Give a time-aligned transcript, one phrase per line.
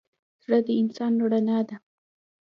[0.43, 1.77] زړه د انسان رڼا ده.